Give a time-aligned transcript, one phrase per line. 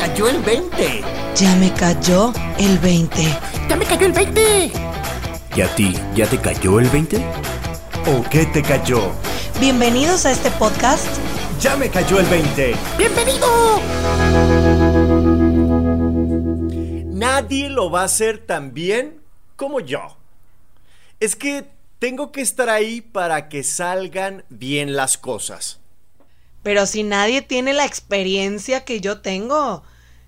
[0.00, 1.02] cayó el 20.
[1.36, 3.22] Ya me cayó el 20.
[3.68, 4.72] Ya me cayó el 20.
[5.54, 7.18] ¿Y a ti ya te cayó el 20?
[8.06, 9.12] ¿O qué te cayó?
[9.60, 11.06] Bienvenidos a este podcast.
[11.60, 12.74] Ya me cayó el 20.
[12.96, 13.46] ¡Bienvenido!
[17.12, 19.20] Nadie lo va a hacer tan bien
[19.56, 20.16] como yo.
[21.20, 21.66] Es que
[21.98, 25.79] tengo que estar ahí para que salgan bien las cosas.
[26.62, 29.82] Pero si nadie tiene la experiencia que yo tengo,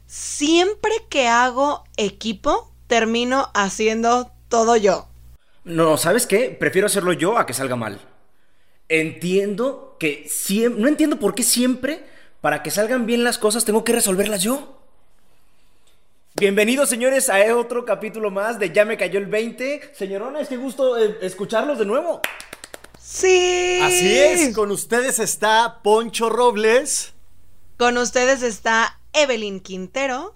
[0.07, 5.09] siempre que hago equipo, termino haciendo todo yo.
[5.65, 6.57] No, ¿sabes qué?
[6.59, 8.01] Prefiero hacerlo yo a que salga mal.
[8.88, 10.80] Entiendo que siempre...
[10.80, 12.05] No entiendo por qué siempre,
[12.41, 14.79] para que salgan bien las cosas, tengo que resolverlas yo.
[16.35, 19.93] Bienvenidos, señores, a otro capítulo más de Ya me cayó el 20.
[19.95, 22.23] Señorones, qué gusto eh, escucharlos de nuevo.
[23.12, 23.79] Sí.
[23.83, 27.12] Así es, con ustedes está Poncho Robles.
[27.77, 30.35] Con ustedes está Evelyn Quintero.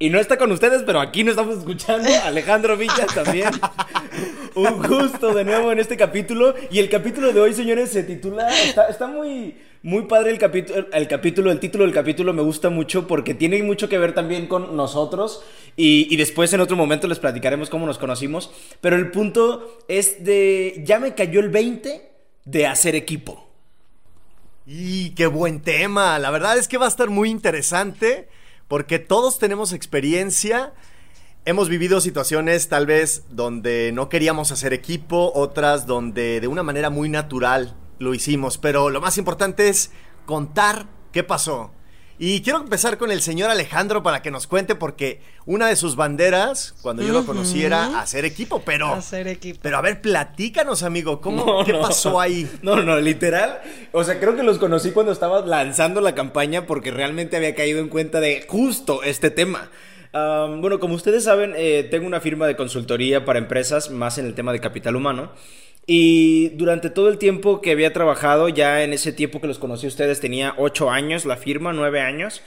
[0.00, 2.08] Y no está con ustedes, pero aquí nos estamos escuchando.
[2.24, 3.50] Alejandro Villas también.
[4.56, 6.56] Un gusto de nuevo en este capítulo.
[6.72, 8.48] Y el capítulo de hoy, señores, se titula.
[8.64, 10.84] Está, está muy, muy padre el capítulo.
[10.92, 14.48] El capítulo, el título del capítulo me gusta mucho porque tiene mucho que ver también
[14.48, 15.44] con nosotros.
[15.76, 18.50] Y, y después en otro momento les platicaremos cómo nos conocimos.
[18.80, 20.82] Pero el punto es de.
[20.84, 22.02] Ya me cayó el 20
[22.44, 23.48] de hacer equipo.
[24.66, 26.18] Y qué buen tema.
[26.18, 28.28] La verdad es que va a estar muy interesante
[28.66, 30.74] porque todos tenemos experiencia.
[31.44, 36.90] Hemos vivido situaciones tal vez donde no queríamos hacer equipo, otras donde de una manera
[36.90, 39.90] muy natural lo hicimos, pero lo más importante es
[40.26, 41.72] contar qué pasó.
[42.18, 45.96] Y quiero empezar con el señor Alejandro para que nos cuente porque una de sus
[45.96, 49.58] banderas cuando yo lo conocí era hacer equipo, pero Hacer equipo.
[49.60, 51.82] pero a ver, platícanos, amigo, ¿cómo No, qué no.
[51.82, 52.50] pasó ahí?
[52.62, 53.60] No, no, literal.
[53.92, 57.80] O sea, creo que los conocí cuando estaba lanzando la campaña porque realmente había caído
[57.80, 59.70] en cuenta de justo este tema.
[60.14, 64.34] Bueno, como ustedes saben, eh, tengo una firma de consultoría para empresas, más en el
[64.34, 65.32] tema de capital humano.
[65.86, 69.86] Y durante todo el tiempo que había trabajado, ya en ese tiempo que los conocí
[69.86, 72.42] a ustedes, tenía 8 años la firma, 9 años.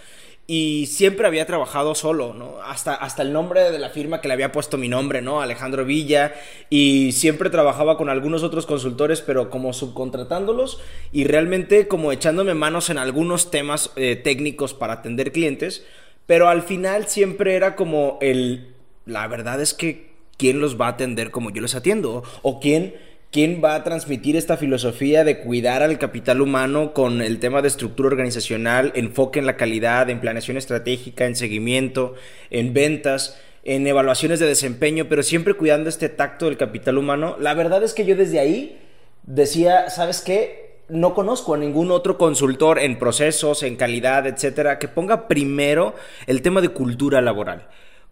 [0.45, 2.57] Y siempre había trabajado solo, ¿no?
[2.63, 5.41] Hasta, hasta el nombre de la firma que le había puesto mi nombre, ¿no?
[5.41, 6.33] Alejandro Villa.
[6.71, 12.89] Y siempre trabajaba con algunos otros consultores, pero como subcontratándolos y realmente como echándome manos
[12.89, 15.85] en algunos temas eh, técnicos para atender clientes.
[16.25, 18.73] Pero al final siempre era como el...
[19.05, 22.23] La verdad es que, ¿quién los va a atender como yo los atiendo?
[22.41, 22.95] ¿O quién
[23.31, 27.67] ¿Quién va a transmitir esta filosofía de cuidar al capital humano con el tema de
[27.67, 32.15] estructura organizacional, enfoque en la calidad, en planeación estratégica, en seguimiento,
[32.49, 37.35] en ventas, en evaluaciones de desempeño, pero siempre cuidando este tacto del capital humano?
[37.39, 38.79] La verdad es que yo desde ahí
[39.21, 40.79] decía, ¿sabes qué?
[40.89, 45.93] No conozco a ningún otro consultor en procesos, en calidad, etcétera, que ponga primero
[46.25, 47.67] el tema de cultura laboral.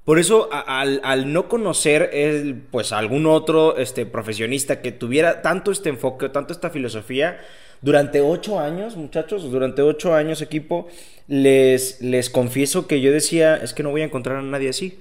[0.07, 5.41] Por eso, a- al, al no conocer el, pues algún otro este, profesionista que tuviera
[5.41, 7.41] tanto este enfoque, tanto esta filosofía,
[7.81, 10.88] durante ocho años, muchachos, durante ocho años, equipo,
[11.28, 14.97] les, les confieso que yo decía, es que no voy a encontrar a nadie así.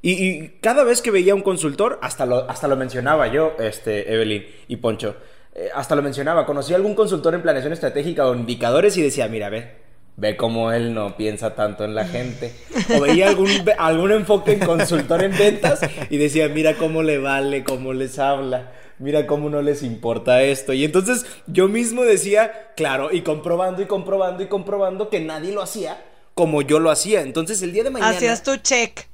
[0.00, 4.46] Y, cada vez que veía un consultor, hasta lo, hasta lo mencionaba yo, este, Evelyn
[4.68, 5.16] y Poncho,
[5.54, 9.28] eh, hasta lo mencionaba, conocí a algún consultor en planeación estratégica o indicadores y decía,
[9.28, 9.84] mira, ve,
[10.16, 12.52] ve cómo él no piensa tanto en la gente.
[12.96, 17.64] O veía algún, algún enfoque en consultor en ventas y decía, mira cómo le vale,
[17.64, 18.72] cómo les habla.
[18.98, 20.72] Mira cómo no les importa esto.
[20.72, 25.60] Y entonces yo mismo decía, claro, y comprobando y comprobando y comprobando que nadie lo
[25.60, 25.98] hacía
[26.36, 27.22] como yo lo hacía.
[27.22, 28.10] Entonces el día de mañana...
[28.10, 29.06] Hacías tu check.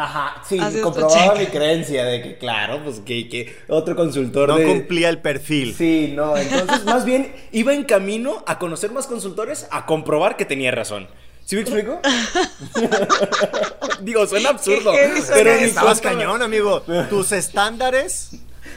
[0.00, 4.64] Ajá, sí, comprobaba mi creencia de que, claro, pues que, que otro consultor No de...
[4.66, 5.74] cumplía el perfil.
[5.76, 10.44] Sí, no, entonces más bien iba en camino a conocer más consultores, a comprobar que
[10.44, 11.08] tenía razón.
[11.44, 12.00] ¿Sí me explico?
[14.02, 16.82] Digo, suena absurdo, suena pero ni Estabas cañón, amigo.
[17.08, 18.30] Tus estándares,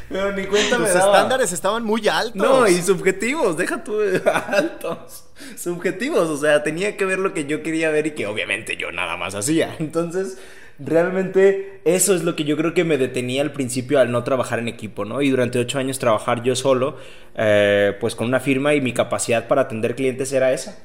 [0.09, 1.06] Pero ni cuenta tus me daba.
[1.18, 2.36] estándares estaban muy altos.
[2.36, 4.00] No, y subjetivos, deja tú
[4.34, 5.26] altos.
[5.58, 8.91] Subjetivos, o sea, tenía que ver lo que yo quería ver y que obviamente yo
[8.91, 9.76] nada más hacía.
[9.79, 10.38] Entonces,
[10.83, 14.59] realmente eso es lo que yo creo que me detenía al principio al no trabajar
[14.59, 15.22] en equipo, ¿no?
[15.22, 16.97] Y durante ocho años trabajar yo solo,
[17.35, 20.78] eh, pues con una firma y mi capacidad para atender clientes era esa.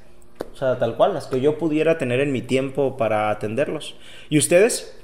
[0.53, 3.97] O sea, tal cual, las que yo pudiera tener en mi tiempo para atenderlos.
[4.29, 4.95] ¿Y ustedes?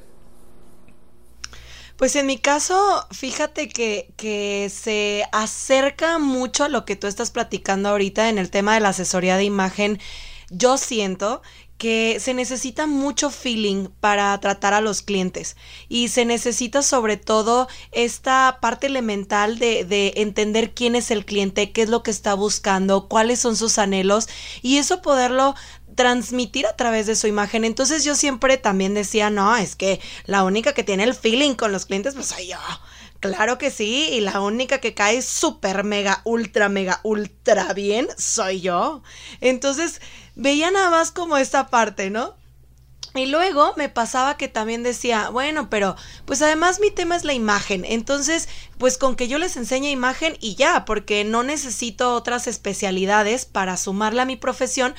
[1.97, 7.31] Pues en mi caso, fíjate que, que se acerca mucho a lo que tú estás
[7.31, 10.01] platicando ahorita en el tema de la asesoría de imagen.
[10.51, 11.41] Yo siento
[11.83, 15.57] que se necesita mucho feeling para tratar a los clientes
[15.89, 21.73] y se necesita sobre todo esta parte elemental de, de, entender quién es el cliente,
[21.73, 24.29] qué es lo que está buscando, cuáles son sus anhelos
[24.63, 25.57] y eso poderlo
[25.97, 27.65] transmitir a través de su imagen.
[27.65, 31.73] Entonces yo siempre también decía, no, es que la única que tiene el feeling con
[31.73, 32.59] los clientes, pues soy yo.
[33.23, 38.61] Claro que sí, y la única que cae súper, mega, ultra, mega, ultra bien soy
[38.61, 39.05] yo.
[39.41, 40.01] Entonces,
[40.35, 42.35] veía nada más como esta parte, ¿no?
[43.15, 47.33] Y luego me pasaba que también decía, bueno, pero pues además mi tema es la
[47.33, 48.49] imagen, entonces
[48.79, 53.77] pues con que yo les enseñe imagen y ya, porque no necesito otras especialidades para
[53.77, 54.97] sumarla a mi profesión,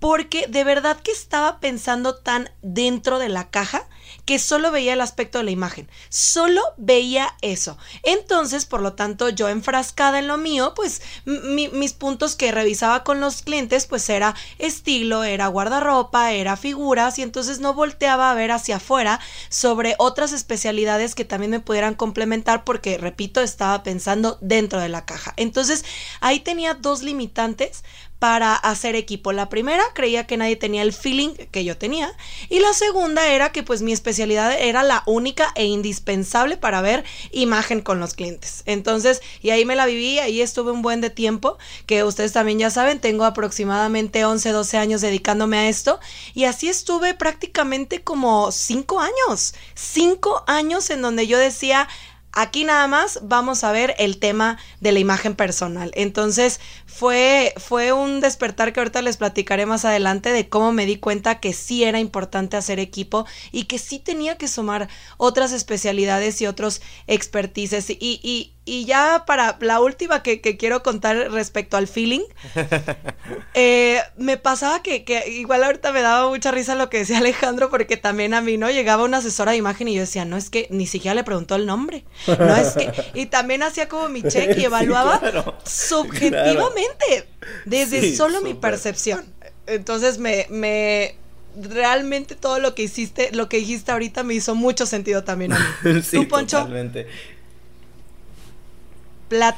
[0.00, 3.86] porque de verdad que estaba pensando tan dentro de la caja
[4.30, 7.76] que solo veía el aspecto de la imagen, solo veía eso.
[8.04, 13.18] Entonces, por lo tanto, yo enfrascada en lo mío, pues mis puntos que revisaba con
[13.18, 18.52] los clientes, pues era estilo, era guardarropa, era figuras, y entonces no volteaba a ver
[18.52, 19.18] hacia afuera
[19.48, 25.06] sobre otras especialidades que también me pudieran complementar, porque, repito, estaba pensando dentro de la
[25.06, 25.34] caja.
[25.38, 25.84] Entonces,
[26.20, 27.82] ahí tenía dos limitantes
[28.20, 29.32] para hacer equipo.
[29.32, 32.12] La primera creía que nadie tenía el feeling que yo tenía
[32.50, 37.02] y la segunda era que pues mi especialidad era la única e indispensable para ver
[37.32, 38.62] imagen con los clientes.
[38.66, 41.56] Entonces, y ahí me la viví, ahí estuve un buen de tiempo,
[41.86, 45.98] que ustedes también ya saben, tengo aproximadamente 11, 12 años dedicándome a esto
[46.34, 51.88] y así estuve prácticamente como 5 años, 5 años en donde yo decía,
[52.32, 55.90] Aquí nada más vamos a ver el tema de la imagen personal.
[55.94, 60.96] Entonces fue, fue un despertar que ahorita les platicaré más adelante de cómo me di
[60.96, 66.40] cuenta que sí era importante hacer equipo y que sí tenía que sumar otras especialidades
[66.40, 67.90] y otros expertices.
[67.90, 72.20] Y, y, y ya para la última que, quiero contar respecto al feeling,
[73.54, 77.70] eh, me pasaba que, que, igual ahorita me daba mucha risa lo que decía Alejandro,
[77.70, 78.70] porque también a mí, ¿no?
[78.70, 81.56] Llegaba una asesora de imagen y yo decía, no, es que ni siquiera le preguntó
[81.56, 82.04] el nombre.
[82.26, 82.92] No, es que.
[83.14, 85.20] Y también hacía como mi check y evaluaba
[85.64, 87.28] subjetivamente,
[87.64, 89.24] desde solo mi percepción.
[89.66, 91.16] Entonces me, me,
[91.56, 95.58] realmente todo lo que hiciste, lo que dijiste ahorita me hizo mucho sentido también a
[95.58, 96.00] mí.
[96.10, 96.58] ¿Tú, Poncho?
[96.58, 97.06] Totalmente.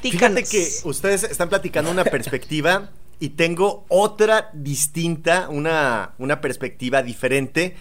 [0.03, 7.77] Fíjate que ustedes están platicando una perspectiva y tengo otra distinta, una, una perspectiva diferente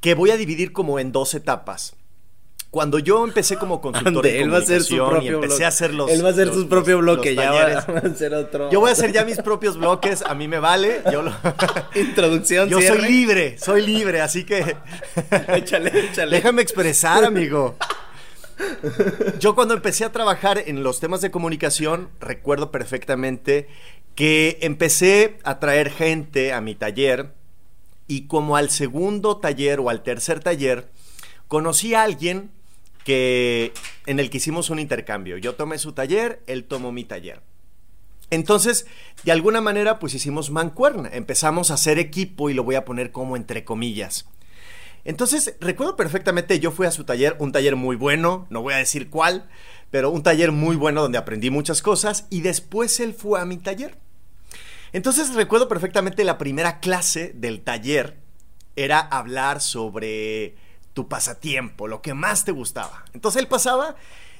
[0.00, 1.94] que voy a dividir como en dos etapas.
[2.70, 5.64] Cuando yo empecé como consultor de él va a hacer su propio empecé bloque.
[5.64, 8.70] a hacer los Él va a hacer su propio bloque, ya va, a hacer otro.
[8.70, 11.02] Yo voy a hacer ya mis propios bloques, a mí me vale.
[11.12, 11.24] Yo
[11.96, 14.76] Introducción, Yo soy libre, soy libre, así que
[15.48, 16.36] échale, échale.
[16.36, 17.74] Déjame expresar, amigo.
[19.40, 23.68] Yo cuando empecé a trabajar en los temas de comunicación, recuerdo perfectamente
[24.14, 27.32] que empecé a traer gente a mi taller
[28.06, 30.90] y como al segundo taller o al tercer taller,
[31.48, 32.50] conocí a alguien
[33.04, 33.72] que
[34.06, 35.36] en el que hicimos un intercambio.
[35.36, 37.40] Yo tomé su taller, él tomó mi taller.
[38.30, 38.86] Entonces,
[39.24, 41.10] de alguna manera, pues hicimos mancuerna.
[41.12, 44.26] Empezamos a hacer equipo y lo voy a poner como entre comillas.
[45.04, 48.78] Entonces, recuerdo perfectamente, yo fui a su taller, un taller muy bueno, no voy a
[48.78, 49.48] decir cuál,
[49.90, 53.56] pero un taller muy bueno donde aprendí muchas cosas y después él fue a mi
[53.56, 53.98] taller.
[54.92, 58.18] Entonces, recuerdo perfectamente la primera clase del taller
[58.76, 60.56] era hablar sobre
[60.92, 63.04] tu pasatiempo, lo que más te gustaba.
[63.12, 63.96] Entonces él pasaba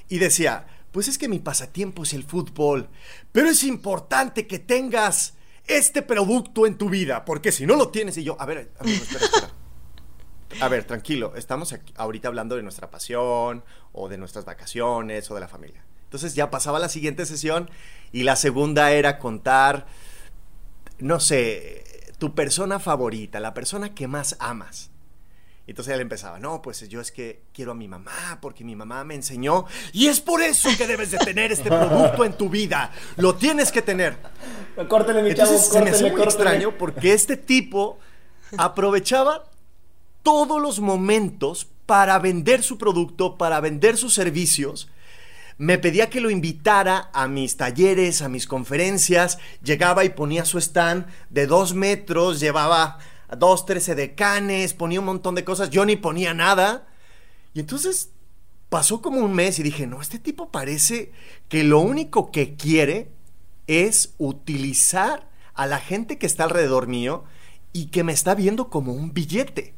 [0.09, 2.89] y decía, pues es que mi pasatiempo es el fútbol,
[3.33, 5.35] pero es importante que tengas
[5.67, 8.85] este producto en tu vida, porque si no lo tienes y yo, a ver, a
[8.85, 9.51] ver, espera, espera.
[10.59, 15.41] A ver, tranquilo, estamos ahorita hablando de nuestra pasión o de nuestras vacaciones o de
[15.41, 15.85] la familia.
[16.05, 17.71] Entonces ya pasaba la siguiente sesión
[18.11, 19.87] y la segunda era contar,
[20.99, 21.85] no sé,
[22.19, 24.91] tu persona favorita, la persona que más amas.
[25.69, 29.05] Entonces él empezaba, no, pues yo es que quiero a mi mamá porque mi mamá
[29.05, 32.91] me enseñó y es por eso que debes de tener este producto en tu vida.
[33.17, 34.17] Lo tienes que tener.
[34.89, 38.01] Córtele, mi Entonces se me hace muy extraño porque este tipo
[38.59, 39.50] aprovechaba
[40.23, 44.89] todos los momentos para vender su producto, para vender sus servicios.
[45.59, 49.39] Me pedía que lo invitara a mis talleres, a mis conferencias.
[49.63, 52.99] Llegaba y ponía su stand de dos metros, llevaba
[53.37, 55.71] dos, trece decanes, ponía un montón de cosas.
[55.71, 56.87] Yo ni ponía nada.
[57.53, 58.11] Y entonces
[58.69, 61.13] pasó como un mes y dije, no, este tipo parece
[61.49, 63.11] que lo único que quiere
[63.67, 67.25] es utilizar a la gente que está alrededor mío
[67.73, 69.75] y que me está viendo como un billete.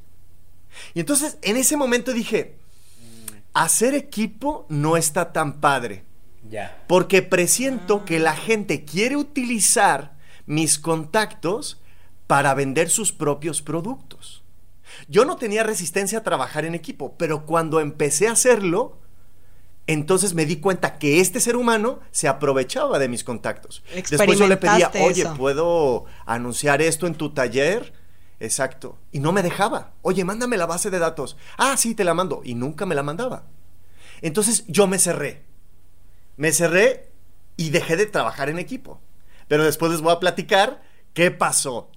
[0.94, 2.56] Y entonces en ese momento dije,
[3.52, 6.04] hacer equipo no está tan padre.
[6.48, 6.82] Ya.
[6.86, 11.80] Porque presiento que la gente quiere utilizar mis contactos
[12.26, 14.42] para vender sus propios productos.
[15.08, 18.98] Yo no tenía resistencia a trabajar en equipo, pero cuando empecé a hacerlo,
[19.86, 23.82] entonces me di cuenta que este ser humano se aprovechaba de mis contactos.
[23.94, 27.92] Después yo le pedía, oye, ¿puedo anunciar esto en tu taller?
[28.42, 28.98] Exacto.
[29.12, 29.92] Y no me dejaba.
[30.02, 31.36] Oye, mándame la base de datos.
[31.56, 32.40] Ah, sí, te la mando.
[32.42, 33.44] Y nunca me la mandaba.
[34.20, 35.44] Entonces yo me cerré.
[36.36, 37.08] Me cerré
[37.56, 39.00] y dejé de trabajar en equipo.
[39.46, 40.82] Pero después les voy a platicar
[41.14, 41.91] qué pasó.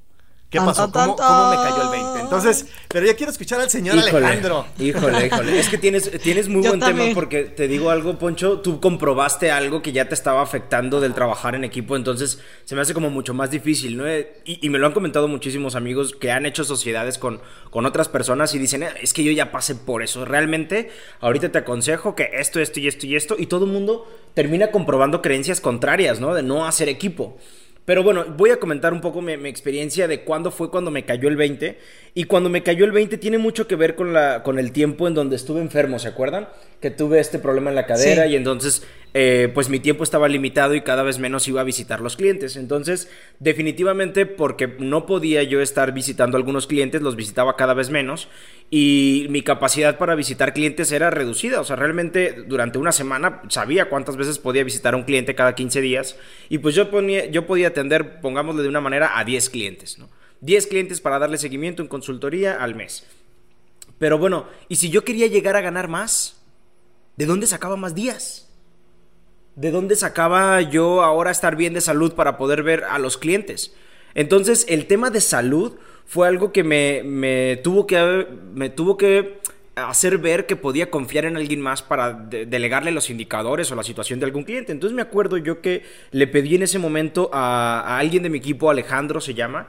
[0.60, 0.92] ¿Qué pasó?
[0.92, 1.16] ¿Cómo,
[1.50, 2.20] me cayó el 20?
[2.22, 4.66] Entonces, pero ya quiero escuchar al señor Alejandro.
[4.80, 5.60] Híjole, híjole.
[5.60, 9.82] Es que tienes, tienes muy buen tema porque te digo algo, Poncho, tú comprobaste algo
[9.82, 13.34] que ya te estaba afectando del trabajar en equipo, entonces se me hace como mucho
[13.34, 14.06] más difícil, ¿no?
[14.46, 18.54] Y, me lo han comentado muchísimos amigos que han hecho sociedades con, con otras personas
[18.56, 20.26] y dicen, eh, es que yo ya pasé por eso.
[20.26, 24.10] Realmente, ahorita te aconsejo que esto, esto y esto y esto, y todo el mundo
[24.34, 26.34] termina comprobando creencias contrarias, ¿no?
[26.34, 27.38] De no hacer equipo.
[27.86, 31.30] Pero bueno, voy a comentar un poco mi, experiencia de cuándo fue cuando me cayó
[31.30, 31.78] el 20.
[32.16, 35.08] Y cuando me cayó el 20 tiene mucho que ver con, la, con el tiempo
[35.08, 36.48] en donde estuve enfermo, ¿se acuerdan?
[36.82, 40.76] Que tuve este problema en la cadera y entonces eh, pues mi tiempo estaba limitado
[40.76, 42.56] y cada vez menos iba a visitar los clientes.
[42.56, 48.30] Entonces definitivamente porque no podía yo estar visitando algunos clientes, los visitaba cada vez menos
[48.72, 51.60] y mi capacidad para visitar clientes era reducida.
[51.60, 55.54] O sea, realmente durante una semana sabía cuántas veces podía visitar a un cliente cada
[55.54, 56.18] 15 días
[56.50, 60.10] y pues yo, ponía, yo podía atender, pongámosle de una manera, a 10 clientes, ¿no?
[60.42, 63.06] 10 clientes para darle seguimiento en consultoría al mes.
[64.00, 66.42] Pero bueno, ¿y si yo quería llegar a ganar más?
[67.16, 68.50] ¿De dónde sacaba más días?
[69.56, 73.74] ¿De dónde sacaba yo ahora estar bien de salud para poder ver a los clientes?
[74.14, 75.74] Entonces, el tema de salud
[76.06, 79.40] fue algo que me, tuvo, que, me tuvo que
[79.76, 84.20] hacer ver que podía confiar en alguien más para delegarle los indicadores o la situación
[84.20, 84.72] de algún cliente.
[84.72, 88.38] Entonces me acuerdo yo que le pedí en ese momento a, a alguien de mi
[88.38, 89.68] equipo, Alejandro se llama,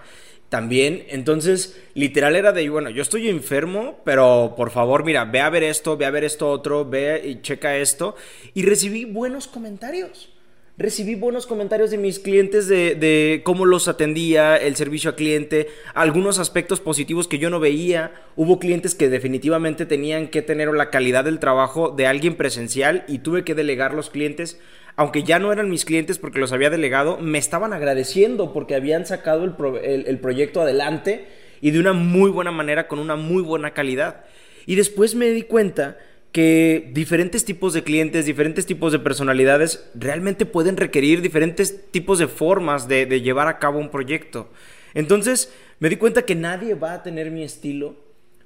[0.48, 1.04] también.
[1.08, 5.64] Entonces, literal era de, bueno, yo estoy enfermo, pero por favor, mira, ve a ver
[5.64, 8.16] esto, ve a ver esto otro, ve y checa esto.
[8.54, 10.35] Y recibí buenos comentarios.
[10.78, 16.38] Recibí buenos comentarios de mis clientes de, cómo los atendía, el servicio a cliente, algunos
[16.38, 18.12] aspectos positivos que yo no veía.
[18.36, 23.20] Hubo clientes que definitivamente tenían que tener la calidad del trabajo de alguien presencial y
[23.20, 24.58] tuve que delegar los clientes
[24.98, 29.04] aunque ya no eran mis clientes porque los había delegado, me estaban agradeciendo porque habían
[29.04, 31.26] sacado el, proyecto adelante
[31.60, 34.24] y de una muy buena manera, con una muy buena calidad.
[34.64, 35.98] Y después me di cuenta
[36.36, 42.28] que diferentes tipos de clientes, diferentes tipos de personalidades realmente pueden requerir diferentes tipos de
[42.28, 44.50] formas de, de, llevar a cabo un proyecto.
[44.92, 47.96] Entonces me di cuenta que nadie va a tener mi estilo,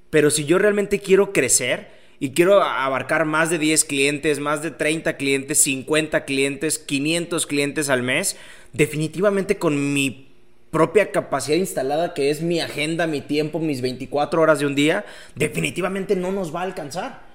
[0.08, 1.88] pero si yo realmente quiero crecer,
[2.20, 7.88] y quiero abarcar más de 10 clientes, más de 30 clientes, 50 clientes, 500 clientes
[7.88, 8.36] al mes,
[8.72, 10.28] definitivamente con mi
[10.70, 15.04] propia capacidad instalada que es mi agenda, mi tiempo, mis 24 horas de un día,
[15.34, 17.29] definitivamente no nos va a alcanzar.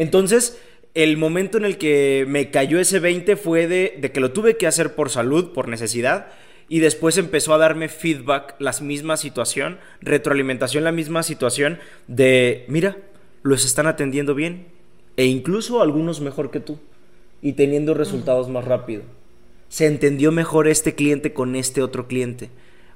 [0.00, 0.58] Entonces,
[0.94, 4.66] el momento en el que me cayó ese 20 fue de, que lo tuve que
[4.66, 6.28] hacer por salud, por necesidad,
[6.70, 12.96] y después empezó a darme feedback, la misma situación, retroalimentación, la misma situación de, mira,
[13.42, 14.68] los están atendiendo bien
[15.18, 16.78] e incluso algunos mejor que tú
[17.42, 19.02] y teniendo resultados más rápido.
[19.68, 22.48] Se entendió mejor este cliente con este otro cliente,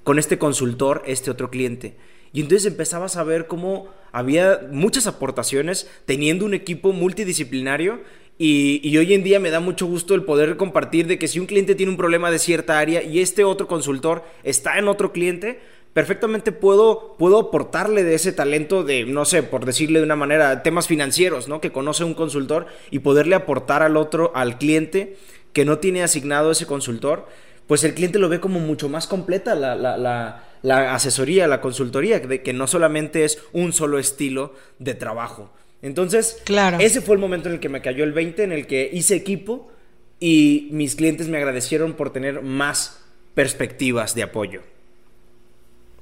[0.04, 1.96] con este consultor, este otro cliente.
[2.34, 8.00] Y entonces empezabas a ver cómo había muchas aportaciones teniendo un equipo multidisciplinario
[8.36, 11.38] y, y, hoy en día me da mucho gusto el poder compartir de que si
[11.38, 15.12] un cliente tiene un problema de cierta área y este otro consultor está en otro
[15.12, 15.60] cliente,
[15.92, 20.64] perfectamente puedo, puedo aportarle de ese talento de, no sé, por decirle de una manera,
[20.64, 21.60] temas financieros, ¿no?
[21.60, 25.16] Que conoce un consultor y poderle aportar al otro, al cliente
[25.52, 27.28] que no tiene asignado ese consultor,
[27.66, 31.60] pues el cliente lo ve como mucho más completa la, la, la, la asesoría, la
[31.60, 35.50] consultoría, de que no solamente es un solo estilo de trabajo.
[35.82, 36.78] Entonces, claro.
[36.80, 39.14] ese fue el momento en el que me cayó el 20, en el que hice
[39.14, 39.70] equipo
[40.18, 43.02] y mis clientes me agradecieron por tener más
[43.34, 44.62] perspectivas de apoyo.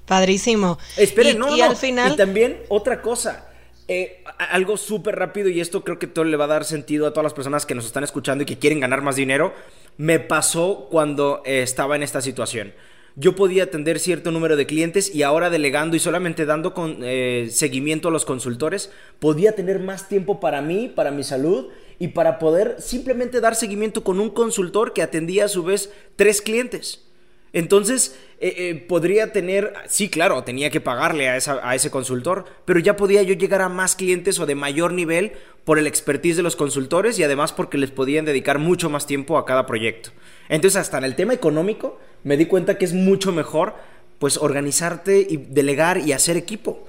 [0.06, 0.78] Padrísimo.
[0.96, 2.12] Esperen, no, y al final.
[2.12, 3.48] Y también otra cosa.
[3.88, 7.10] Eh, algo súper rápido y esto creo que todo le va a dar sentido a
[7.10, 9.52] todas las personas que nos están escuchando y que quieren ganar más dinero.
[9.96, 12.72] Me pasó cuando eh, estaba en esta situación.
[13.14, 17.48] Yo podía atender cierto número de clientes y ahora delegando y solamente dando con, eh,
[17.50, 21.68] seguimiento a los consultores, podía tener más tiempo para mí, para mi salud
[21.98, 26.40] y para poder simplemente dar seguimiento con un consultor que atendía a su vez tres
[26.40, 27.11] clientes.
[27.52, 32.80] Entonces, eh, eh, podría tener, sí, claro, tenía que pagarle a, a, ese consultor, pero
[32.80, 35.32] ya podía yo llegar a más clientes o de mayor nivel
[35.64, 39.36] por el expertise de los consultores y además porque les podían dedicar mucho más tiempo
[39.36, 40.10] a cada proyecto.
[40.48, 43.74] Entonces, hasta en el tema económico, me di cuenta que es mucho mejor
[44.18, 46.88] pues organizarte y delegar y hacer equipo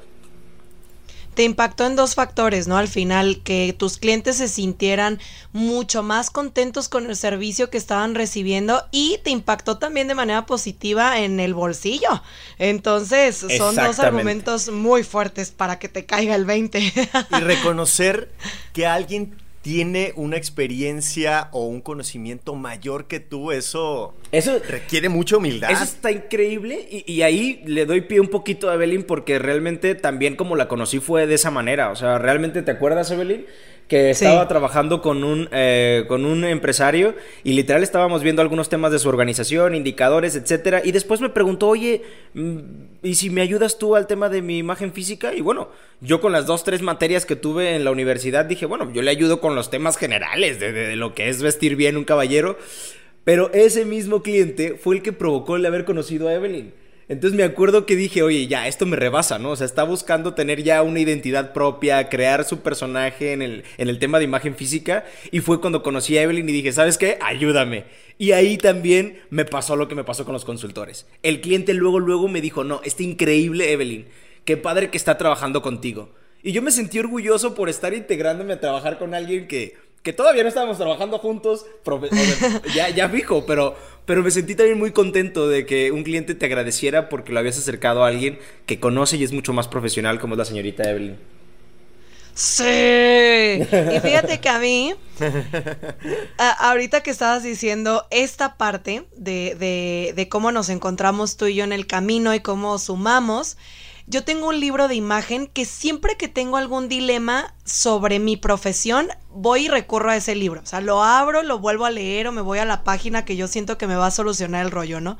[1.33, 2.77] te impactó en dos factores, ¿no?
[2.77, 5.19] Al final, que tus clientes se sintieran
[5.51, 10.45] mucho más contentos con el servicio que estaban recibiendo y te impactó también de manera
[10.45, 12.23] positiva en el bolsillo.
[12.57, 16.79] Entonces, son dos argumentos muy fuertes para que te caiga el 20.
[16.79, 18.31] y reconocer
[18.73, 25.37] que alguien tiene una experiencia o un conocimiento mayor que tú, eso, eso requiere mucha
[25.37, 25.71] humildad.
[25.71, 30.35] Eso está increíble y, ahí le doy pie un poquito a Evelyn porque realmente también
[30.35, 31.91] como la conocí fue de esa manera.
[31.91, 33.45] O sea, ¿realmente te acuerdas, Evelyn?
[33.93, 38.91] Que estaba trabajando con un, eh, con un empresario y literal estábamos viendo algunos temas
[38.91, 40.81] de su organización, indicadores, etcétera.
[40.83, 42.01] Y después me preguntó, oye,
[42.33, 42.57] mm,
[43.03, 45.35] ¿y si me ayudas tú al tema de mi imagen física?
[45.35, 45.69] Y bueno,
[46.01, 49.11] yo con las dos, tres materias que tuve en la universidad dije, bueno, yo le
[49.11, 52.57] ayudo con los temas generales de, de lo que es vestir bien un caballero.
[53.23, 56.73] Pero ese mismo cliente fue el que provocó el haber conocido a Evelyn.
[57.09, 59.51] Entonces me acuerdo que dije, oye, ya, esto me rebasa, ¿no?
[59.51, 63.89] O sea, está buscando tener ya una identidad propia, crear su personaje en el, en
[63.89, 65.05] el tema de imagen física.
[65.31, 67.17] Y fue cuando conocí a Evelyn y dije, ¿sabes qué?
[67.21, 67.85] Ayúdame.
[68.17, 71.05] Y ahí también me pasó lo que me pasó con los consultores.
[71.23, 74.05] El cliente luego, luego me dijo, no, está increíble, Evelyn.
[74.45, 76.09] Qué padre que está trabajando contigo.
[76.41, 80.43] Y yo me sentí orgulloso por estar integrándome a trabajar con alguien que que todavía
[80.43, 81.65] no estábamos trabajando juntos,
[82.75, 86.45] ya, ya fijo, pero, pero me sentí también muy contento de que un cliente te
[86.45, 90.35] agradeciera porque lo habías acercado a alguien que conoce y es mucho más profesional como
[90.35, 91.17] es la señorita Evelyn.
[92.35, 92.63] Sí.
[92.63, 94.95] Y fíjate que a mí,
[96.37, 101.63] ahorita que estabas diciendo esta parte de, de, de cómo nos encontramos tú y yo
[101.63, 103.57] en el camino y cómo sumamos,
[104.05, 109.07] yo tengo un libro de imagen que siempre que tengo algún dilema sobre mi profesión,
[109.29, 110.61] voy y recurro a ese libro.
[110.61, 113.35] O sea, lo abro, lo vuelvo a leer o me voy a la página que
[113.35, 115.17] yo siento que me va a solucionar el rollo, ¿no?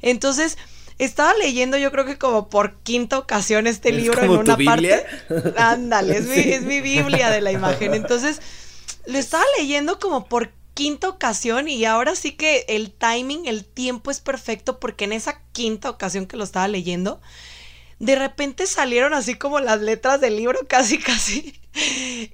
[0.00, 0.58] Entonces,
[0.98, 5.04] estaba leyendo yo creo que como por quinta ocasión este libro en una parte.
[5.56, 7.94] Ándale, es, mi, es mi Biblia de la imagen.
[7.94, 8.40] Entonces,
[9.06, 14.10] lo estaba leyendo como por quinta ocasión y ahora sí que el timing, el tiempo
[14.10, 17.20] es perfecto porque en esa quinta ocasión que lo estaba leyendo,
[18.00, 21.60] de repente salieron así como las letras del libro, casi, casi.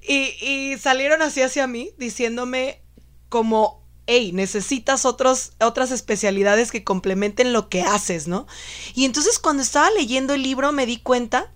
[0.07, 2.81] Y, y salieron así hacia mí, diciéndome
[3.29, 8.47] como, hey, necesitas otros, otras especialidades que complementen lo que haces, ¿no?
[8.95, 11.51] Y entonces cuando estaba leyendo el libro me di cuenta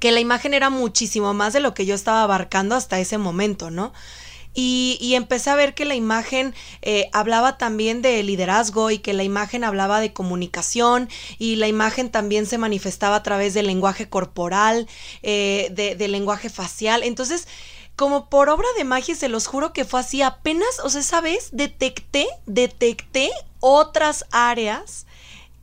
[0.00, 3.70] que la imagen era muchísimo más de lo que yo estaba abarcando hasta ese momento,
[3.70, 3.92] ¿no?
[4.58, 9.22] Y, empecé a ver que la imagen eh, hablaba también de liderazgo y que la
[9.22, 14.88] imagen hablaba de comunicación y la imagen también se manifestaba a través del lenguaje corporal,
[15.22, 17.02] eh, de, del lenguaje facial.
[17.02, 17.46] Entonces,
[17.96, 20.22] como por obra de magia, se los juro que fue así.
[20.22, 25.05] Apenas, o sea, esa vez detecté, detecté otras áreas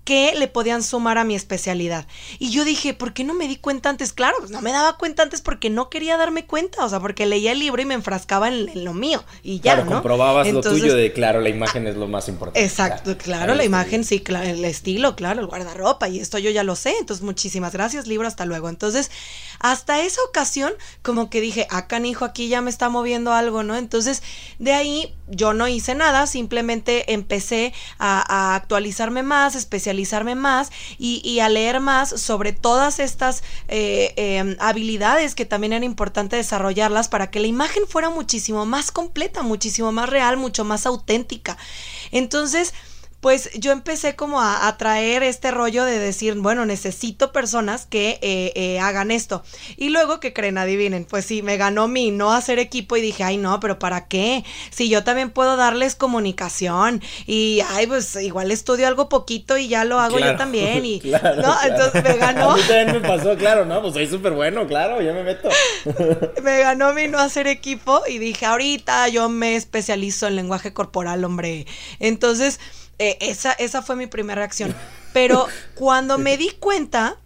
[0.03, 2.05] que le podían sumar a mi especialidad.
[2.39, 4.11] Y yo dije, ¿por qué no me di cuenta antes?
[4.11, 7.25] Claro, pues no me daba cuenta antes porque no quería darme cuenta, o sea, porque
[7.25, 10.95] leía el libro y me enfrascaba en, lo mío y ya, claro, comprobabas lo tuyo
[10.95, 12.63] de, claro, la imagen es lo más importante.
[12.63, 16.63] Exacto, claro, la imagen, sí, claro, el estilo, claro, el guardarropa y esto yo ya
[16.63, 18.69] lo sé, entonces muchísimas gracias, libro, hasta luego.
[18.69, 19.11] Entonces,
[19.59, 23.63] hasta esa ocasión, como que dije, acá, ah, hijo, aquí ya me está moviendo algo,
[23.63, 23.77] ¿no?
[23.77, 24.23] Entonces,
[24.59, 29.92] de ahí yo no hice nada, simplemente empecé a, actualizarme más, especializarme
[30.35, 36.35] más y, a leer más sobre todas estas eh, em, habilidades que también era importante
[36.35, 41.57] desarrollarlas para que la imagen fuera muchísimo más completa, muchísimo más real, mucho más auténtica.
[42.11, 42.73] Entonces,
[43.23, 48.51] pues yo empecé como a, traer este rollo de decir, bueno, necesito personas que eh,
[48.53, 49.43] eh, hagan esto.
[49.77, 53.23] Y luego que creen, adivinen, pues sí, me ganó mi no hacer equipo y dije,
[53.23, 54.43] ay no, pero ¿para qué?
[54.71, 59.85] Si yo también puedo darles comunicación y, ay, pues igual estudio algo poquito y ya
[59.85, 60.83] lo hago yo también.
[60.83, 61.55] Y, ¿no?
[61.63, 62.51] Entonces me ganó.
[62.51, 63.81] A mí también me pasó, claro, ¿no?
[63.81, 65.47] Pues soy súper bueno, claro, ya me meto.
[66.43, 71.23] me ganó mi no hacer equipo y dije, ahorita yo me especializo en lenguaje corporal,
[71.23, 71.67] hombre.
[71.99, 72.59] Entonces
[73.09, 74.75] eh, esa, esa fue mi primera reacción.
[75.13, 77.17] Pero cuando me di cuenta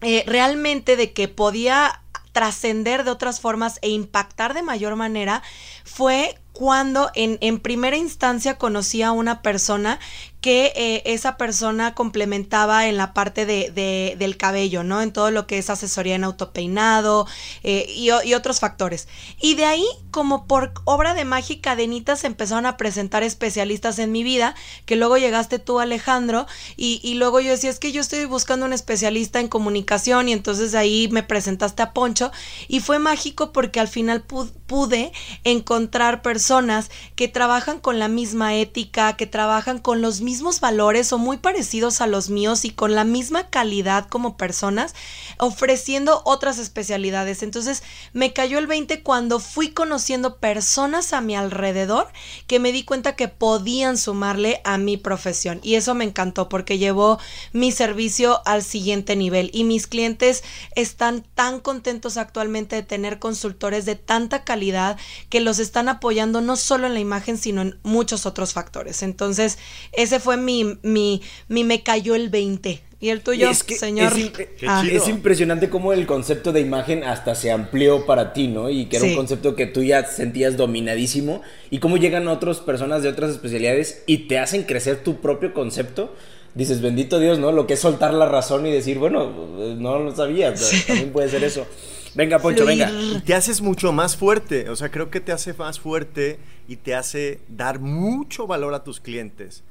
[0.00, 5.42] eh, realmente de que podía trascender de otras formas e impactar de mayor manera,
[5.84, 10.00] fue cuando en, en, primera instancia conocí a una persona
[10.44, 15.00] que eh, esa persona complementaba en la parte de, del cabello, ¿no?
[15.00, 17.26] En todo lo que es asesoría en autopeinado
[17.62, 19.08] eh, y, otros factores.
[19.40, 24.22] Y de ahí, como por obra de magia cadenitas, empezaron a presentar especialistas en mi
[24.22, 24.54] vida,
[24.84, 28.74] que luego llegaste tú, Alejandro, y, luego yo decía, es que yo estoy buscando un
[28.74, 32.30] especialista en comunicación, y entonces ahí me presentaste a Poncho,
[32.68, 35.10] y fue mágico porque al final pude
[35.44, 41.12] encontrar personas que trabajan con la misma ética, que trabajan con los mismos mismos valores
[41.12, 44.92] o muy parecidos a los míos y con la misma calidad como personas,
[45.38, 47.44] ofreciendo otras especialidades.
[47.44, 52.08] Entonces me cayó el 20 cuando fui conociendo personas a mi alrededor
[52.48, 55.60] que me di cuenta que podían sumarle a mi profesión.
[55.62, 57.20] Y eso me encantó porque llevó
[57.52, 59.50] mi servicio al siguiente nivel.
[59.52, 60.42] Y mis clientes
[60.74, 66.56] están tan contentos actualmente de tener consultores de tanta calidad que los están apoyando no
[66.56, 69.04] solo en la imagen, sino en muchos otros factores.
[69.04, 69.58] Entonces,
[69.92, 72.80] ese fue mi, mi, mi me cayó el 20.
[73.04, 74.14] ¿Y el tuyo, señor?
[74.16, 74.32] Es,
[74.66, 74.82] ah.
[74.90, 78.70] es, impresionante cómo el concepto de imagen hasta se amplió para ti, ¿no?
[78.70, 81.42] Y que era un concepto que tú ya sentías dominadísimo.
[81.70, 86.14] Y cómo llegan otras personas de otras especialidades y te hacen crecer tu propio concepto.
[86.54, 87.52] Dices, bendito Dios, ¿no?
[87.52, 89.30] Lo que es soltar la razón y decir, bueno,
[89.76, 90.54] no lo sabía,
[90.86, 91.66] también puede ser eso.
[92.14, 92.90] Venga, Poncho, venga.
[93.26, 94.70] te haces mucho más fuerte.
[94.70, 98.82] O sea, creo que te hace más fuerte y te hace dar mucho valor a
[98.82, 99.62] tus clientes.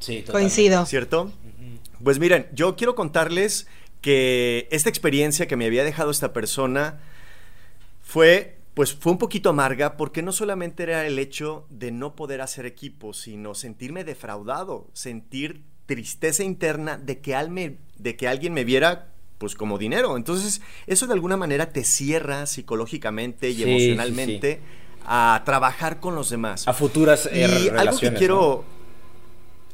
[0.00, 0.86] Sí, Coincido.
[0.86, 1.32] ¿Cierto?
[2.02, 3.66] Pues miren, yo quiero contarles
[4.00, 7.00] que esta experiencia que me había dejado esta persona
[8.02, 12.40] fue pues fue un poquito amarga porque no solamente era el hecho de no poder
[12.40, 19.08] hacer equipo, sino sentirme defraudado, sentir tristeza interna de que, de que alguien me viera
[19.38, 20.16] pues como dinero.
[20.16, 24.60] Entonces, eso de alguna manera te cierra psicológicamente y emocionalmente
[25.04, 26.68] a trabajar con los demás.
[26.68, 28.64] A futuras eh, y algo que quiero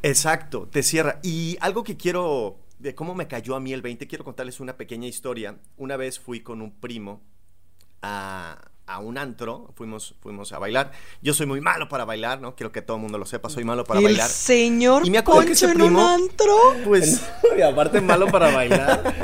[0.04, 1.18] Exacto, te cierra.
[1.22, 4.76] Y algo que quiero de cómo me cayó a mí el 20, quiero contarles una
[4.76, 5.58] pequeña historia.
[5.78, 7.22] Una vez fui con un primo
[8.02, 10.92] a a un antro, fuimos, fuimos a bailar.
[11.22, 12.54] Yo soy muy malo para bailar, ¿no?
[12.54, 14.28] Quiero que todo el mundo lo sepa, soy malo para el bailar.
[14.28, 16.54] Señor y me acuerdo que ese primo, en un antro.
[16.84, 17.22] Pues,
[17.58, 19.14] y aparte malo para bailar.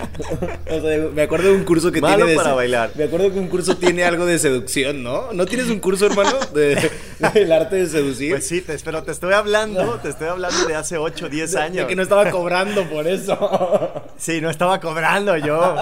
[0.70, 2.92] o sea, me acuerdo de un curso que malo tiene para bailar.
[2.94, 5.32] Me acuerdo que un curso tiene algo de seducción, ¿no?
[5.32, 6.90] ¿No tienes un curso, hermano, de,
[7.34, 8.30] del arte de seducir?
[8.30, 11.76] Pues sí, te, pero te estoy hablando, te estoy hablando de hace 8, 10 años.
[11.76, 14.02] De que no estaba cobrando por eso.
[14.16, 15.76] sí, no estaba cobrando yo.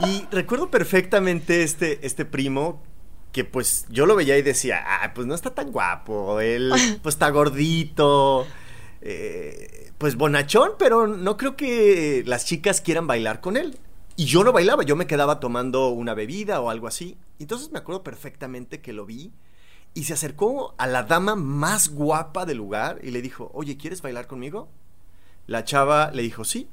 [0.00, 2.82] Y recuerdo perfectamente este, este primo
[3.36, 6.72] que pues yo lo veía y decía, ah, pues no está tan guapo, él
[7.02, 8.46] pues está gordito,
[9.02, 13.78] eh, pues bonachón, pero no creo que las chicas quieran bailar con él.
[14.16, 17.18] Y yo no bailaba, yo me quedaba tomando una bebida o algo así.
[17.38, 19.32] Entonces me acuerdo perfectamente que lo vi
[19.92, 24.00] y se acercó a la dama más guapa del lugar y le dijo, oye, ¿quieres
[24.00, 24.70] bailar conmigo?
[25.46, 26.70] La chava le dijo, sí.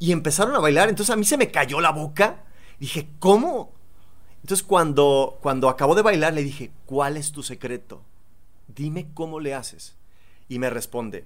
[0.00, 2.42] Y empezaron a bailar, entonces a mí se me cayó la boca.
[2.80, 3.75] Dije, ¿cómo?
[4.46, 8.02] Entonces cuando, cuando acabó de bailar le dije, ¿cuál es tu secreto?
[8.68, 9.96] Dime cómo le haces.
[10.48, 11.24] Y me responde,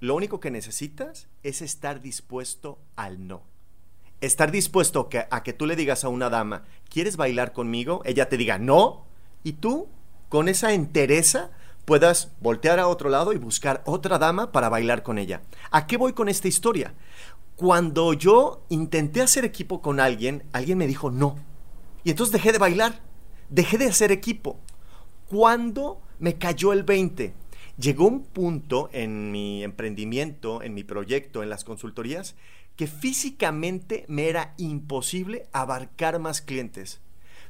[0.00, 3.42] lo único que necesitas es estar dispuesto al no.
[4.22, 8.00] Estar dispuesto a que tú le digas a una dama, ¿quieres bailar conmigo?
[8.06, 9.04] Ella te diga no.
[9.44, 9.86] Y tú,
[10.30, 11.50] con esa entereza,
[11.84, 15.42] puedas voltear a otro lado y buscar otra dama para bailar con ella.
[15.72, 16.94] ¿A qué voy con esta historia?
[17.54, 21.51] Cuando yo intenté hacer equipo con alguien, alguien me dijo no
[22.04, 23.00] y entonces dejé de bailar,
[23.48, 24.58] dejé de hacer equipo.
[25.28, 27.34] Cuando me cayó el 20,
[27.78, 32.34] llegó un punto en mi emprendimiento, en mi proyecto, en las consultorías,
[32.76, 37.00] que físicamente me era imposible abarcar más clientes.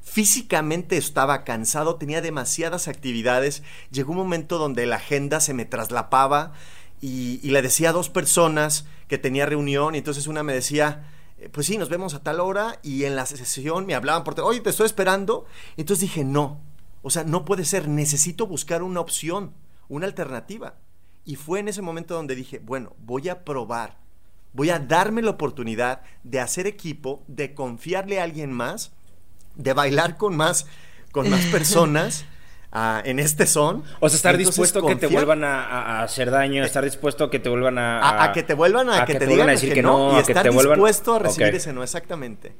[0.01, 3.63] Físicamente estaba cansado, tenía demasiadas actividades.
[3.89, 6.51] Llegó un momento donde la agenda se me traslapaba
[6.99, 11.09] y, y le decía a dos personas que tenía reunión y entonces una me decía,
[11.51, 14.61] pues sí, nos vemos a tal hora y en la sesión me hablaban por oye,
[14.61, 15.45] te estoy esperando.
[15.77, 16.61] Entonces dije, no,
[17.01, 19.53] o sea, no puede ser, necesito buscar una opción,
[19.89, 20.75] una alternativa.
[21.25, 23.97] Y fue en ese momento donde dije, bueno, voy a probar,
[24.53, 28.91] voy a darme la oportunidad de hacer equipo, de confiarle a alguien más,
[29.55, 30.67] de bailar con más,
[31.11, 32.25] con más personas
[32.73, 33.83] en este son.
[33.99, 37.39] O sea, estar dispuesto a que te vuelvan a, hacer daño, estar dispuesto a que
[37.39, 38.23] te vuelvan a...
[38.23, 41.15] A, que te vuelvan a, que, te, digan a decir que, no, y estar dispuesto
[41.15, 42.55] a recibir ese no, exactamente.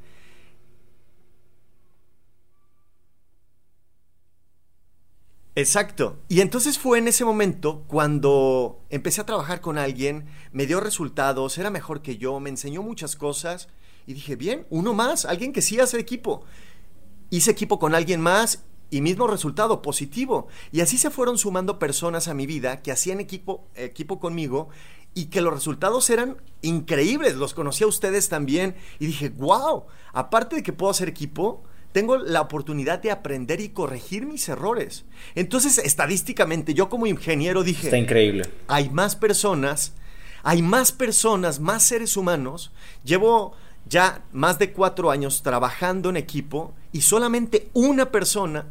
[5.56, 6.18] Exacto.
[6.28, 11.58] Y entonces fue en ese momento cuando empecé a trabajar con alguien, me dio resultados,
[11.58, 13.68] era mejor que yo, me enseñó muchas cosas
[14.06, 16.44] y dije, bien, uno más, alguien que sí hace equipo.
[17.30, 20.48] Hice equipo con alguien más y mismo resultado positivo.
[20.72, 24.68] Y así se fueron sumando personas a mi vida que hacían equipo, equipo conmigo
[25.14, 27.36] y que los resultados eran increíbles.
[27.36, 32.16] Los conocí a ustedes también y dije, wow, aparte de que puedo hacer equipo, tengo
[32.16, 35.04] la oportunidad de aprender y corregir mis errores.
[35.36, 38.50] Entonces, estadísticamente, yo como ingeniero dije, está increíble.
[38.66, 39.92] Hay más personas,
[40.42, 42.72] hay más personas, más seres humanos.
[43.04, 43.54] Llevo
[43.88, 48.66] ya más de cuatro años trabajando en equipo y solamente una persona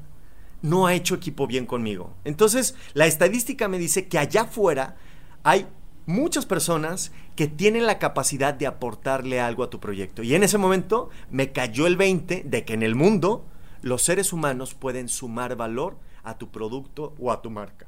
[0.61, 2.13] no ha hecho equipo bien conmigo.
[2.23, 4.95] Entonces, la estadística me dice que allá afuera
[5.43, 5.67] hay
[6.05, 10.23] muchas personas que tienen la capacidad de aportarle algo a tu proyecto.
[10.23, 13.45] Y en ese momento me cayó el 20 de que en el mundo
[13.81, 17.87] los seres humanos pueden sumar valor a tu producto o a tu marca.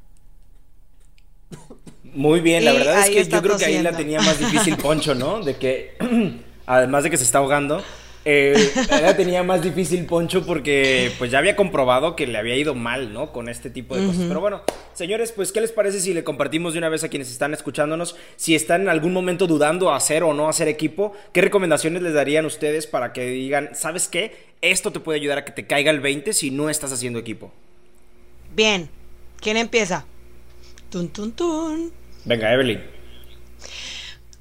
[2.03, 5.15] Muy bien, la verdad es que yo creo que ahí la tenía más difícil Poncho,
[5.15, 5.41] ¿no?
[5.41, 5.95] De que,
[6.65, 7.84] además de que se está ahogando,
[8.28, 12.73] eh, la tenía más difícil Poncho porque pues ya había comprobado que le había ido
[12.73, 13.32] mal, ¿no?
[13.32, 14.23] Con este tipo de cosas.
[14.28, 17.30] Pero bueno, señores, pues ¿qué les parece si le compartimos de una vez a quienes
[17.30, 18.15] están escuchándonos?
[18.36, 22.15] Si están en algún momento dudando a hacer o no hacer equipo, ¿qué recomendaciones les
[22.15, 24.36] darían ustedes para que digan, ¿sabes qué?
[24.62, 27.54] Esto te puede ayudar a que te caiga el 20 si no estás haciendo equipo.
[28.56, 28.89] Bien,
[29.39, 30.06] ¿quién empieza?
[30.89, 31.91] Tun, tun, tun.
[32.25, 32.82] Venga, Evelyn.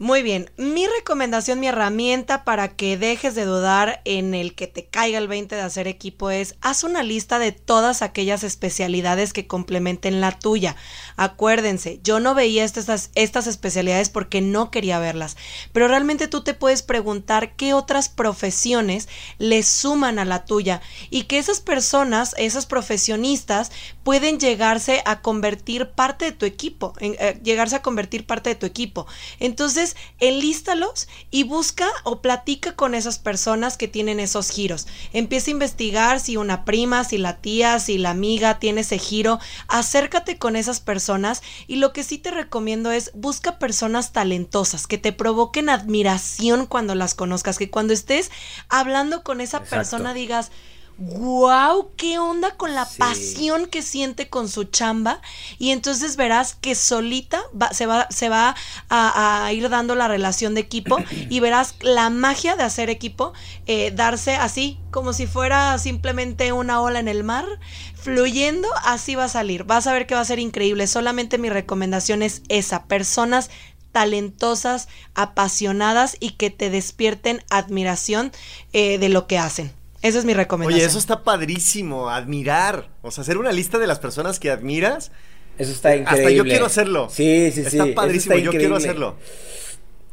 [0.05, 4.85] Muy bien, mi recomendación, mi herramienta para que dejes de dudar en el que te
[4.85, 9.47] caiga el 20 de hacer equipo es haz una lista de todas aquellas especialidades que
[9.47, 10.77] complementen la tuya.
[11.17, 15.39] Acuérdense, yo no veía estas, estas especialidades porque no quería verlas,
[15.73, 21.23] pero realmente tú te puedes preguntar qué otras profesiones le suman a la tuya y
[21.23, 27.77] que esas personas, esas profesionistas, pueden llegarse a convertir parte de tu equipo, eh, llegarse
[27.77, 29.07] a convertir parte de tu equipo.
[29.41, 34.87] Entonces, enlístalos y busca o platica con esas personas que tienen esos giros.
[35.13, 39.39] Empieza a investigar si una prima, si la tía, si la amiga tiene ese giro.
[39.69, 44.99] Acércate con esas personas y lo que sí te recomiendo es busca personas talentosas que
[44.99, 48.31] te provoquen admiración cuando las conozcas, que cuando estés
[48.69, 50.51] hablando con esa persona digas,
[50.99, 55.21] wow, qué onda con la pasión que siente con su chamba.
[55.59, 58.55] Y entonces verás que solita se va, se va
[58.89, 60.99] a, ir dando la relación de equipo
[61.31, 63.33] y verás la magia de hacer equipo,
[63.67, 67.47] eh, darse así, como si fuera simplemente una ola en el mar,
[67.95, 69.65] fluyendo, así va a salir.
[69.65, 70.87] Vas a ver que va a ser increíble.
[70.87, 73.51] Solamente mi recomendación es esa, personas
[73.93, 78.33] talentosas, apasionadas y que te despierten admiración
[78.73, 79.73] eh, de lo que hacen.
[80.05, 80.81] Esa es mi recomendación.
[80.81, 82.91] Oye, eso está padrísimo, admirar.
[83.01, 85.13] O sea, hacer una lista de las personas que admiras.
[85.57, 86.27] Eso está increíble.
[86.27, 87.09] Hasta yo quiero hacerlo.
[87.09, 87.79] Sí, sí, sí.
[87.79, 89.17] Está padrísimo, yo quiero hacerlo.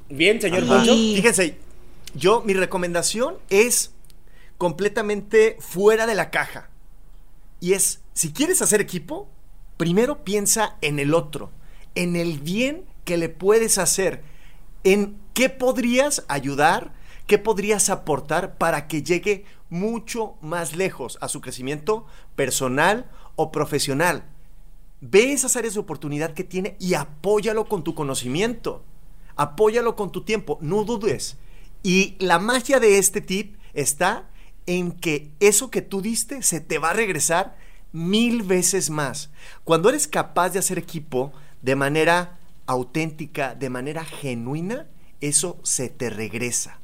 [0.09, 0.93] Bien, señor Poncho.
[0.93, 1.57] Fíjense,
[2.15, 3.91] yo, mi recomendación es
[4.57, 6.69] completamente fuera de la caja.
[7.59, 9.27] Y es, si quieres hacer equipo,
[9.75, 11.51] primero piensa en el otro,
[11.95, 14.21] en el bien que le puedes hacer,
[14.85, 16.93] en qué podrías ayudar,
[17.27, 22.05] qué podrías aportar para que llegue mucho más lejos a su crecimiento
[22.35, 24.25] personal o profesional.
[24.99, 28.83] Ve esas áreas de oportunidad que tiene y apóyalo con tu conocimiento.
[29.35, 31.37] Apóyalo con tu tiempo, no dudes.
[31.81, 34.29] Y la magia de este tip está
[34.67, 37.57] en que eso que tú diste se te va a regresar
[37.93, 39.31] mil veces más.
[39.63, 41.31] Cuando eres capaz de hacer equipo
[41.61, 44.85] de manera auténtica, de manera genuina,
[45.21, 46.80] eso se te regresa.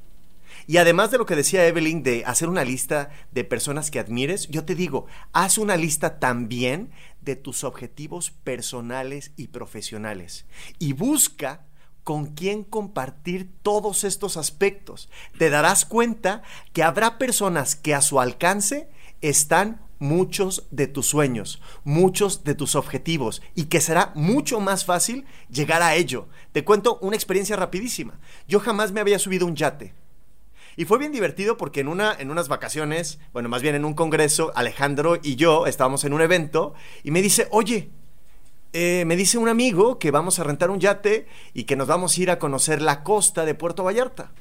[0.67, 4.47] Y además de lo que decía Evelyn de hacer una lista de personas que admires,
[4.49, 10.45] yo te digo, haz una lista también de tus objetivos personales y profesionales.
[10.77, 11.65] Y busca
[12.03, 15.10] con quién compartir todos estos aspectos.
[15.38, 16.41] Te darás cuenta
[16.73, 18.89] que habrá personas que a su alcance
[19.21, 25.25] están muchos de tus sueños, muchos de tus objetivos y que será mucho más fácil
[25.49, 26.27] llegar a ello.
[26.51, 28.19] Te cuento una experiencia rapidísima.
[28.47, 29.93] Yo jamás me había subido un yate.
[30.78, 33.96] Y fue bien divertido porque en, una, en unas vacaciones, bueno, más bien en un
[33.96, 37.90] congreso, Alejandro y yo estábamos en un evento y me dice, oye,
[38.74, 42.16] eh, me dice un amigo que vamos a rentar un yate y que nos vamos
[42.16, 44.32] a ir a conocer la costa de Puerto Vallarta.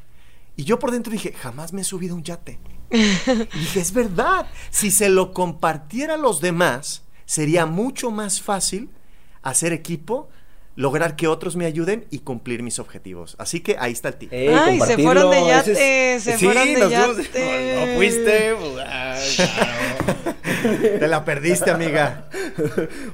[0.57, 2.59] Y yo por dentro dije, jamás me he subido un yate.
[2.91, 8.91] y dije, es verdad, si se lo compartiera a los demás, sería mucho más fácil
[9.41, 10.29] hacer equipo
[10.77, 13.35] lograr que otros me ayuden y cumplir mis objetivos.
[13.39, 14.33] Así que ahí está el tip.
[14.33, 17.77] Ay, se fueron de yate, se fueron de yate.
[17.87, 18.55] No, fuiste.
[18.55, 19.41] Pues,
[20.63, 22.29] Te la perdiste, amiga.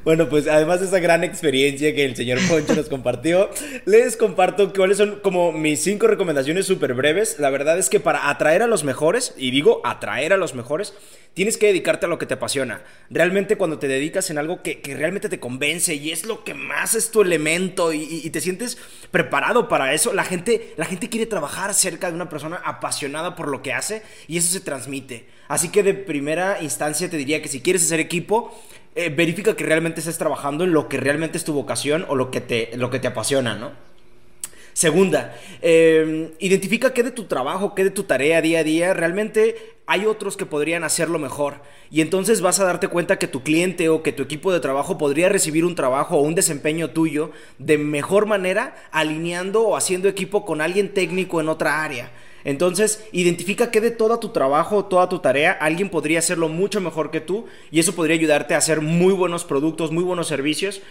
[0.04, 3.50] bueno, pues además de esa gran experiencia que el señor Poncho nos compartió,
[3.84, 7.38] les comparto cuáles son como mis cinco recomendaciones súper breves.
[7.38, 10.94] La verdad es que para atraer a los mejores, y digo atraer a los mejores,
[11.34, 12.82] tienes que dedicarte a lo que te apasiona.
[13.10, 16.94] Realmente cuando te dedicas en algo que, realmente te convence y es lo que más
[16.94, 18.78] es tu elemento y, te sientes
[19.10, 23.48] preparado para eso, la gente, la gente quiere trabajar cerca de una persona apasionada por
[23.48, 25.26] lo que hace y eso se transmite.
[25.48, 28.52] Así que de primera instancia te diría que si quieres hacer equipo,
[28.94, 32.30] eh, verifica que realmente estés trabajando en lo que realmente es tu vocación o lo
[32.30, 33.72] que te, lo que te apasiona, ¿no?
[34.74, 39.56] Segunda, eh, identifica qué de tu trabajo, qué de tu tarea día a día realmente
[39.86, 41.56] hay otros que podrían hacerlo mejor.
[41.90, 44.96] Y entonces vas a darte cuenta que tu cliente o que tu equipo de trabajo
[44.96, 50.46] podría recibir un trabajo o un desempeño tuyo de mejor manera alineando o haciendo equipo
[50.46, 52.10] con alguien técnico en otra área.
[52.44, 57.10] Entonces, identifica que de todo tu trabajo, toda tu tarea, alguien podría hacerlo mucho mejor
[57.10, 60.82] que tú y eso podría ayudarte a hacer muy buenos productos, muy buenos servicios,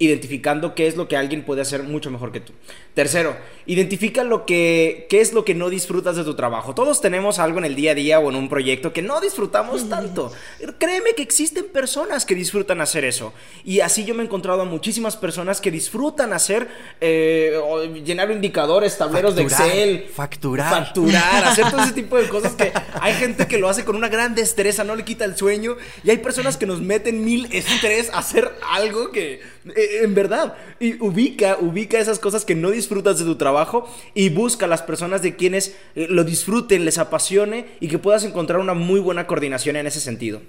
[0.00, 2.54] identificando qué es lo que alguien puede hacer mucho mejor que tú.
[2.94, 3.36] Tercero,
[3.66, 6.74] identifica lo que, qué es lo que no disfrutas de tu trabajo.
[6.74, 9.90] Todos tenemos algo en el día a día o en un proyecto que no disfrutamos
[9.90, 10.32] tanto.
[10.78, 13.34] Créeme que existen personas que disfrutan hacer eso.
[13.62, 16.66] Y así yo me he encontrado a muchísimas personas que disfrutan hacer,
[17.02, 17.60] eh,
[18.02, 20.06] llenar indicadores, tableros de Excel.
[20.14, 20.70] Facturar.
[20.70, 24.08] Facturar, hacer todo ese tipo de cosas que hay gente que lo hace con una
[24.08, 25.76] gran destreza, no le quita el sueño.
[26.04, 31.02] Y hay personas que nos meten mil estrés a hacer algo que en verdad, y
[31.02, 35.22] ubica, ubica esas cosas que no disfrutas de tu trabajo y busca a las personas
[35.22, 39.76] de quienes eh, lo disfruten, les apasione y que puedas encontrar una muy buena coordinación
[39.76, 40.40] en ese sentido.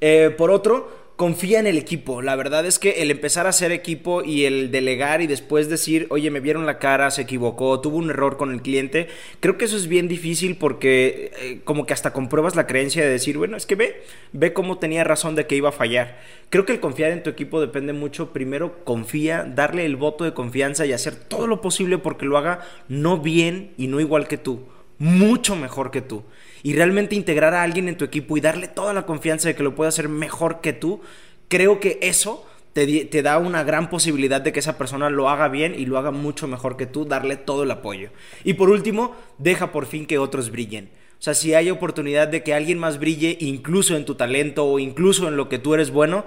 [0.00, 2.22] Eh, por otro, confía en el equipo.
[2.22, 6.06] La verdad es que el empezar a hacer equipo y el delegar y después decir,
[6.08, 9.06] oye, me vieron la cara, se equivocó, tuvo un error con el cliente,
[9.40, 13.10] creo que eso es bien difícil porque eh, como que hasta compruebas la creencia de
[13.10, 14.02] decir, bueno, es que ve,
[14.32, 16.18] ve cómo tenía razón de que iba a fallar.
[16.48, 20.32] Creo que el confiar en tu equipo depende mucho, primero confía, darle el voto de
[20.32, 24.38] confianza y hacer todo lo posible porque lo haga no bien y no igual que
[24.38, 24.64] tú,
[25.00, 26.22] mucho mejor que tú
[26.62, 29.62] y realmente integrar a alguien en tu equipo y darle toda la confianza de que
[29.62, 31.00] lo pueda hacer mejor que tú,
[31.48, 35.48] creo que eso te, te, da una gran posibilidad de que esa persona lo haga
[35.48, 38.10] bien y lo haga mucho mejor que tú, darle todo el apoyo.
[38.44, 40.90] Y por último, deja por fin que otros brillen.
[41.18, 44.78] O sea, si hay oportunidad de que alguien más brille, incluso en tu talento o
[44.78, 46.24] incluso en lo que tú eres bueno,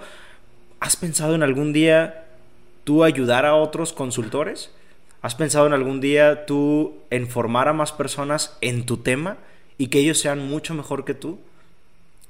[0.79, 2.25] ¿has pensado en algún día
[2.83, 4.71] tú ayudar a otros consultores?
[5.23, 9.37] ¿Has pensado en algún día tú en formar a más personas en tu tema?
[9.77, 11.39] y que ellos sean mucho mejor que tú.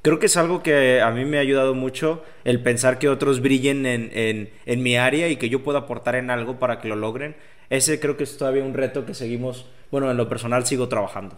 [0.01, 3.41] Creo que es algo que a mí me ha ayudado mucho el pensar que otros
[3.41, 6.95] brillen en, en, mi área y que yo pueda aportar en algo para que lo
[6.95, 7.35] logren.
[7.69, 11.37] Ese creo que es todavía un reto que seguimos, bueno, en lo personal sigo trabajando.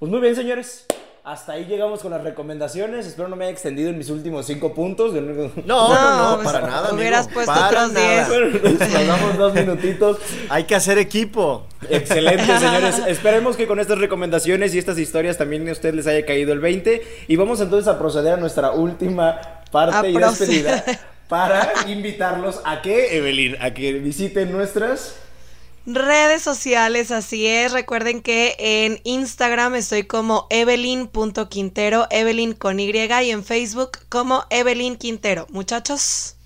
[0.00, 0.86] Pues muy bien, señores.
[1.26, 3.06] Hasta ahí llegamos con las recomendaciones.
[3.06, 5.14] Espero no me haya extendido en mis últimos cinco puntos.
[5.14, 6.92] No, no, no, para nada.
[6.92, 8.28] Hubieras puesto otros diez.
[8.28, 10.18] nos damos dos minutitos.
[10.50, 11.66] Hay que hacer equipo.
[11.88, 13.00] Excelente, señores.
[13.06, 16.60] Esperemos que con estas recomendaciones y estas historias también a ustedes les haya caído el
[16.60, 17.00] 20.
[17.26, 20.84] Y vamos entonces a proceder a nuestra última parte y despedida
[21.28, 25.23] para invitarlos a que, Evelyn, a que visiten nuestras
[25.86, 27.72] Redes sociales, así es.
[27.72, 34.96] Recuerden que en Instagram estoy como evelyn.quintero, Evelyn con Y, y en Facebook como Evelyn
[34.96, 35.46] Quintero.
[35.50, 36.36] Muchachos.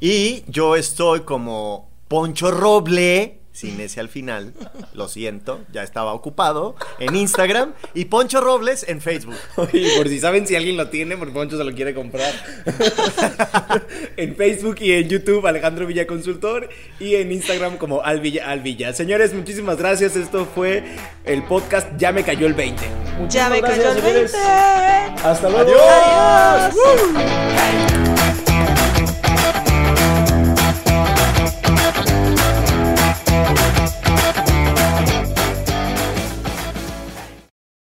[0.00, 4.52] Y yo estoy como Poncho Roble sin ese al final,
[4.94, 9.34] lo siento, ya estaba ocupado, en Instagram y Poncho Robles en Facebook.
[9.56, 12.32] Oye, por si saben si alguien lo tiene, porque Poncho se lo quiere comprar.
[14.16, 16.68] en Facebook y en YouTube, Alejandro Villa Consultor,
[17.00, 18.92] y en Instagram como Alvilla Alvilla.
[18.92, 20.14] Señores, muchísimas gracias.
[20.14, 20.84] Esto fue
[21.24, 22.80] el podcast Ya me cayó el 20.
[23.28, 24.38] ya me cayó el 20.
[25.24, 25.72] Hasta luego.
[26.70, 26.74] Adiós.